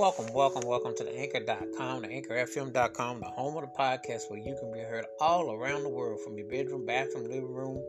Welcome, 0.00 0.32
welcome, 0.32 0.66
welcome 0.66 0.96
to 0.96 1.04
the 1.04 1.14
anchor.com, 1.14 2.00
the 2.00 2.08
anchorfm.com, 2.08 3.20
the 3.20 3.26
home 3.26 3.56
of 3.58 3.64
the 3.64 3.78
podcast 3.78 4.30
where 4.30 4.40
you 4.40 4.56
can 4.58 4.72
be 4.72 4.78
heard 4.78 5.04
all 5.20 5.52
around 5.52 5.82
the 5.82 5.90
world 5.90 6.20
from 6.24 6.38
your 6.38 6.46
bedroom, 6.46 6.86
bathroom, 6.86 7.24
living 7.24 7.52
room, 7.52 7.84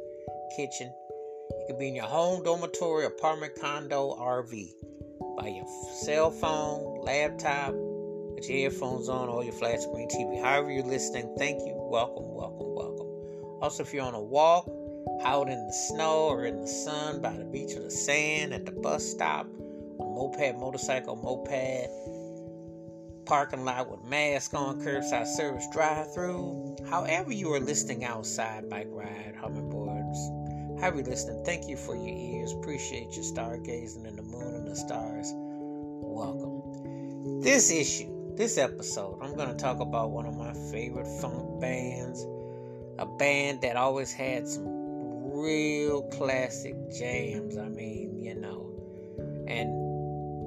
kitchen. 0.57 0.93
You 1.51 1.65
can 1.69 1.79
be 1.79 1.87
in 1.87 1.95
your 1.95 2.07
home, 2.07 2.43
dormitory, 2.43 3.05
apartment, 3.05 3.53
condo, 3.61 4.13
RV, 4.19 4.73
by 5.37 5.47
your 5.47 5.65
cell 6.03 6.31
phone, 6.31 6.99
laptop, 7.01 7.73
with 7.75 8.49
your 8.49 8.57
earphones 8.57 9.07
on, 9.07 9.29
or 9.29 9.45
your 9.45 9.53
flat 9.53 9.81
screen 9.81 10.09
TV. 10.09 10.43
However, 10.43 10.69
you're 10.69 10.83
listening, 10.83 11.33
thank 11.37 11.61
you. 11.61 11.71
Welcome, 11.77 12.33
welcome, 12.33 12.75
welcome. 12.75 13.07
Also, 13.61 13.83
if 13.83 13.93
you're 13.93 14.03
on 14.03 14.15
a 14.15 14.21
walk, 14.21 14.69
out 15.23 15.47
in 15.47 15.65
the 15.65 15.73
snow 15.87 16.25
or 16.25 16.43
in 16.43 16.59
the 16.59 16.67
sun, 16.67 17.21
by 17.21 17.31
the 17.37 17.45
beach 17.45 17.73
or 17.77 17.83
the 17.83 17.89
sand, 17.89 18.53
at 18.53 18.65
the 18.65 18.73
bus 18.73 19.09
stop, 19.09 19.47
moped, 20.13 20.57
motorcycle, 20.57 21.15
moped, 21.15 21.89
parking 23.25 23.63
lot 23.63 23.89
with 23.89 24.03
mask 24.03 24.53
on, 24.53 24.81
curbside 24.81 25.27
service 25.27 25.65
drive 25.71 26.13
through. 26.13 26.75
However, 26.89 27.31
you 27.31 27.53
are 27.53 27.59
listening 27.59 28.03
outside, 28.03 28.69
bike 28.69 28.87
ride, 28.89 29.35
hoverboards, 29.41 30.79
however 30.79 30.97
you're 30.97 31.05
listening, 31.05 31.43
thank 31.45 31.67
you 31.67 31.77
for 31.77 31.95
your 31.95 32.15
ears. 32.15 32.51
Appreciate 32.51 33.15
your 33.15 33.23
stargazing 33.23 34.07
and 34.07 34.17
the 34.17 34.23
moon 34.23 34.55
and 34.55 34.67
the 34.67 34.75
stars. 34.75 35.31
Welcome. 35.33 37.41
This 37.41 37.71
issue, 37.71 38.35
this 38.35 38.57
episode, 38.57 39.19
I'm 39.21 39.35
going 39.35 39.49
to 39.49 39.55
talk 39.55 39.79
about 39.79 40.11
one 40.11 40.25
of 40.25 40.35
my 40.35 40.53
favorite 40.71 41.07
funk 41.21 41.61
bands, 41.61 42.25
a 42.99 43.05
band 43.05 43.61
that 43.61 43.77
always 43.77 44.11
had 44.11 44.47
some 44.47 45.31
real 45.31 46.01
classic 46.09 46.75
jams. 46.91 47.57
I 47.57 47.69
mean, 47.69 48.21
you 48.21 48.35
know, 48.35 48.67
and 49.47 49.90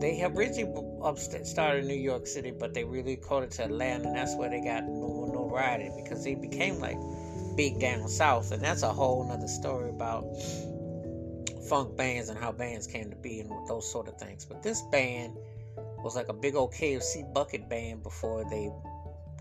they 0.00 0.16
have 0.16 0.36
originally 0.36 1.16
started 1.44 1.82
in 1.82 1.88
New 1.88 1.94
York 1.94 2.26
City, 2.26 2.50
but 2.50 2.74
they 2.74 2.84
really 2.84 3.16
caught 3.16 3.42
it 3.42 3.50
to 3.52 3.64
Atlanta, 3.64 4.08
and 4.08 4.16
that's 4.16 4.34
where 4.36 4.50
they 4.50 4.60
got 4.60 4.84
no 4.84 5.30
notoriety 5.32 5.90
because 6.02 6.24
they 6.24 6.34
became 6.34 6.80
like 6.80 6.98
big 7.56 7.80
down 7.80 8.08
south, 8.08 8.52
and 8.52 8.62
that's 8.62 8.82
a 8.82 8.92
whole 8.92 9.24
nother 9.24 9.48
story 9.48 9.90
about 9.90 10.24
funk 11.68 11.96
bands 11.96 12.28
and 12.28 12.38
how 12.38 12.52
bands 12.52 12.86
came 12.86 13.10
to 13.10 13.16
be 13.16 13.40
and 13.40 13.50
those 13.68 13.90
sort 13.90 14.08
of 14.08 14.18
things. 14.18 14.44
But 14.44 14.62
this 14.62 14.82
band 14.92 15.36
was 16.02 16.14
like 16.16 16.28
a 16.28 16.34
big 16.34 16.54
old 16.54 16.72
KFC 16.72 17.32
bucket 17.32 17.68
band 17.68 18.02
before 18.02 18.44
they, 18.50 18.70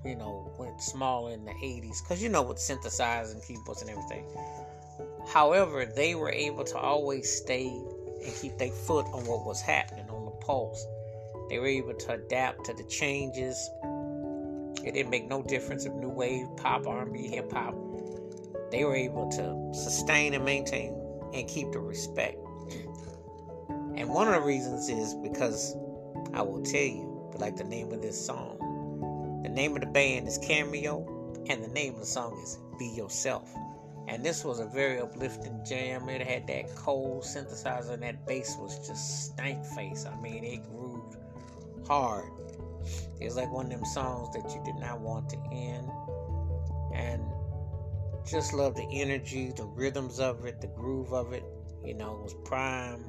you 0.07 0.15
know, 0.15 0.53
went 0.57 0.81
small 0.81 1.27
in 1.27 1.45
the 1.45 1.51
80s, 1.51 2.01
because 2.03 2.21
you 2.23 2.29
know, 2.29 2.41
with 2.41 2.57
synthesizers 2.57 3.33
and 3.33 3.43
keyboards 3.43 3.81
and 3.81 3.91
everything. 3.91 4.25
However, 5.27 5.85
they 5.85 6.15
were 6.15 6.31
able 6.31 6.63
to 6.65 6.77
always 6.77 7.31
stay 7.31 7.67
and 7.67 8.33
keep 8.35 8.57
their 8.57 8.71
foot 8.71 9.05
on 9.07 9.25
what 9.25 9.45
was 9.45 9.61
happening 9.61 10.02
pulse. 10.45 10.85
They 11.49 11.59
were 11.59 11.67
able 11.67 11.93
to 11.93 12.13
adapt 12.13 12.65
to 12.65 12.73
the 12.73 12.83
changes. 12.83 13.69
It 14.83 14.93
didn't 14.93 15.09
make 15.09 15.27
no 15.27 15.41
difference 15.41 15.85
if 15.85 15.93
new 15.93 16.09
wave, 16.09 16.47
pop, 16.57 16.87
R&B, 16.87 17.27
hip 17.27 17.51
hop. 17.51 17.75
They 18.71 18.83
were 18.83 18.95
able 18.95 19.29
to 19.31 19.77
sustain 19.77 20.33
and 20.33 20.43
maintain 20.43 20.95
and 21.33 21.47
keep 21.47 21.71
the 21.71 21.79
respect. 21.79 22.37
And 23.95 24.09
one 24.09 24.27
of 24.27 24.33
the 24.33 24.41
reasons 24.41 24.89
is 24.89 25.13
because 25.15 25.75
I 26.33 26.41
will 26.41 26.63
tell 26.63 26.81
you, 26.81 27.31
like 27.37 27.55
the 27.55 27.63
name 27.63 27.91
of 27.91 28.01
this 28.01 28.23
song. 28.23 29.41
The 29.43 29.49
name 29.49 29.75
of 29.75 29.81
the 29.81 29.87
band 29.87 30.27
is 30.27 30.37
Cameo, 30.37 31.05
and 31.47 31.63
the 31.63 31.67
name 31.67 31.95
of 31.95 31.99
the 32.01 32.05
song 32.05 32.39
is 32.41 32.57
Be 32.79 32.87
Yourself. 32.87 33.53
And 34.07 34.23
this 34.23 34.43
was 34.43 34.59
a 34.59 34.65
very 34.65 34.99
uplifting 34.99 35.63
jam. 35.65 36.09
It 36.09 36.25
had 36.25 36.47
that 36.47 36.75
cold 36.75 37.23
synthesizer, 37.23 37.93
and 37.93 38.03
that 38.03 38.25
bass 38.27 38.57
was 38.59 38.85
just 38.85 39.25
stank 39.25 39.65
face. 39.65 40.05
I 40.05 40.19
mean, 40.21 40.43
it 40.43 40.63
grooved 40.69 41.17
hard. 41.87 42.29
It 43.19 43.25
was 43.25 43.37
like 43.37 43.51
one 43.51 43.65
of 43.67 43.71
them 43.71 43.85
songs 43.85 44.33
that 44.35 44.53
you 44.53 44.61
did 44.65 44.75
not 44.75 44.99
want 44.99 45.29
to 45.29 45.37
end. 45.51 45.89
And 46.93 47.23
just 48.29 48.53
love 48.53 48.75
the 48.75 48.87
energy, 48.91 49.51
the 49.55 49.65
rhythms 49.65 50.19
of 50.19 50.45
it, 50.45 50.61
the 50.61 50.67
groove 50.67 51.13
of 51.13 51.33
it. 51.33 51.43
You 51.83 51.93
know, 51.93 52.15
it 52.15 52.21
was 52.21 52.35
prime. 52.45 53.03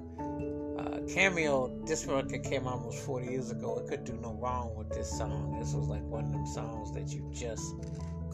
Uh, 0.78 1.00
Cameo, 1.12 1.84
this 1.87 2.06
record 2.06 2.43
came 2.43 2.66
almost 2.66 3.05
40 3.05 3.26
years 3.26 3.50
ago. 3.50 3.78
It 3.78 3.88
could 3.88 4.05
do 4.05 4.15
no 4.21 4.34
wrong 4.34 4.75
with 4.76 4.91
this 4.91 5.16
song. 5.16 5.56
This 5.59 5.72
was 5.72 5.87
like 5.87 6.03
one 6.03 6.25
of 6.25 6.32
them 6.32 6.47
songs 6.47 6.93
that 6.93 7.12
you 7.12 7.31
just 7.32 7.75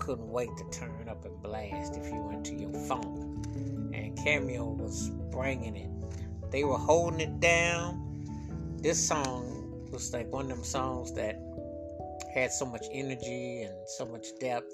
couldn't 0.01 0.29
wait 0.29 0.51
to 0.57 0.65
turn 0.71 1.09
up 1.09 1.25
and 1.25 1.41
blast 1.43 1.97
if 1.97 2.07
you 2.07 2.21
went 2.21 2.45
to 2.47 2.55
your 2.55 2.73
phone. 2.89 3.43
And 3.95 4.17
Cameo 4.19 4.65
was 4.65 5.11
bringing 5.31 5.77
it. 5.77 6.51
They 6.51 6.65
were 6.65 6.79
holding 6.79 7.21
it 7.21 7.39
down. 7.39 8.27
This 8.83 9.07
song 9.07 9.89
was 9.93 10.13
like 10.13 10.33
one 10.33 10.51
of 10.51 10.57
them 10.57 10.65
songs 10.65 11.13
that 11.13 11.41
had 12.35 12.51
so 12.51 12.65
much 12.65 12.85
energy 12.93 13.63
and 13.63 13.75
so 13.99 14.07
much 14.07 14.27
depth 14.41 14.73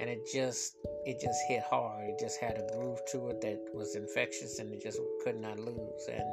and 0.00 0.10
it 0.10 0.26
just 0.32 0.76
it 1.04 1.20
just 1.20 1.38
hit 1.46 1.62
hard 1.62 2.08
it 2.08 2.18
just 2.18 2.40
had 2.40 2.56
a 2.56 2.74
groove 2.74 2.98
to 3.10 3.28
it 3.28 3.40
that 3.40 3.60
was 3.74 3.94
infectious 3.94 4.58
and 4.58 4.72
it 4.72 4.82
just 4.82 4.98
could 5.22 5.38
not 5.38 5.58
lose 5.58 6.08
and 6.10 6.24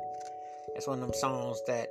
it's 0.75 0.87
one 0.87 0.99
of 0.99 1.01
them 1.01 1.13
songs 1.13 1.59
that 1.67 1.89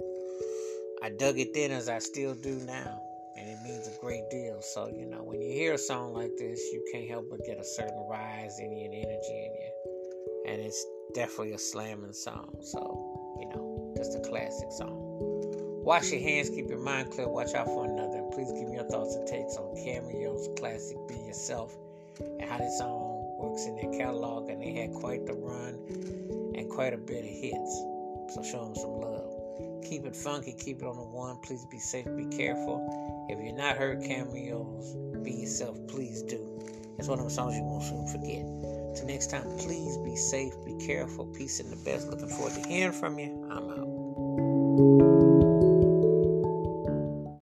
i 1.03 1.11
dug 1.11 1.39
it 1.39 1.53
then 1.55 1.71
as 1.71 1.89
i 1.89 1.99
still 1.99 2.35
do 2.35 2.55
now 2.67 3.01
and 3.41 3.49
it 3.49 3.59
means 3.65 3.89
a 3.89 4.01
great 4.01 4.29
deal. 4.31 4.61
So, 4.61 4.89
you 4.89 5.07
know, 5.07 5.23
when 5.23 5.41
you 5.41 5.51
hear 5.51 5.75
a 5.75 5.79
song 5.79 6.13
like 6.13 6.37
this, 6.37 6.61
you 6.73 6.85
can't 6.93 7.09
help 7.09 7.31
but 7.31 7.45
get 7.47 7.59
a 7.59 7.65
certain 7.65 8.07
rise 8.09 8.59
in 8.61 8.77
you 8.77 8.85
and 8.85 8.95
energy 8.95 9.33
in 9.33 9.53
you. 9.55 9.73
And 10.47 10.61
it's 10.61 10.85
definitely 11.15 11.55
a 11.55 11.59
slamming 11.59 12.13
song. 12.13 12.59
So, 12.61 13.37
you 13.41 13.49
know, 13.49 13.95
just 13.97 14.15
a 14.15 14.21
classic 14.21 14.69
song. 14.73 14.99
Wash 15.83 16.11
your 16.11 16.21
hands, 16.21 16.51
keep 16.51 16.69
your 16.69 16.81
mind 16.81 17.11
clear, 17.13 17.29
watch 17.29 17.55
out 17.55 17.67
for 17.67 17.87
another. 17.87 18.23
Please 18.33 18.53
give 18.53 18.69
me 18.69 18.75
your 18.75 18.85
thoughts 18.85 19.15
and 19.17 19.27
takes 19.27 19.57
on 19.57 19.75
Cameo's 19.75 20.49
classic 20.59 20.99
Be 21.09 21.15
Yourself 21.15 21.75
and 22.21 22.43
how 22.43 22.59
this 22.59 22.77
song 22.77 23.39
works 23.39 23.65
in 23.65 23.77
their 23.77 23.99
catalog. 23.99 24.51
And 24.51 24.61
they 24.61 24.73
had 24.75 24.93
quite 24.93 25.25
the 25.25 25.33
run 25.33 25.81
and 26.55 26.69
quite 26.69 26.93
a 26.93 26.99
bit 26.99 27.25
of 27.25 27.31
hits. 27.31 27.73
So 28.35 28.43
show 28.45 28.65
them 28.67 28.77
some 28.77 29.01
love. 29.01 29.40
Keep 29.89 30.07
it 30.07 30.17
funky, 30.17 30.53
keep 30.53 30.83
it 30.83 30.85
on 30.85 30.97
the 30.97 31.03
one. 31.03 31.39
Please 31.39 31.65
be 31.67 31.79
safe, 31.79 32.07
be 32.17 32.27
careful. 32.27 33.27
If 33.29 33.43
you're 33.43 33.57
not 33.57 33.77
heard 33.77 34.03
cameos, 34.03 34.97
be 35.23 35.33
yourself, 35.33 35.79
please 35.89 36.23
do. 36.23 36.61
It's 36.99 37.09
one 37.09 37.19
of 37.19 37.25
the 37.25 37.31
songs 37.31 37.57
you 37.57 37.63
won't 37.63 37.83
soon 37.83 38.07
forget. 38.07 38.45
Till 38.97 39.07
next 39.07 39.31
time, 39.31 39.45
please 39.59 39.97
be 39.99 40.17
safe, 40.17 40.53
be 40.65 40.75
careful, 40.85 41.27
peace 41.27 41.61
and 41.61 41.71
the 41.71 41.77
best. 41.77 42.09
Looking 42.09 42.29
forward 42.29 42.55
to 42.55 42.69
hearing 42.69 42.93
from 42.93 43.19
you. 43.19 43.49
I'm 43.51 43.71
out. 43.71 45.10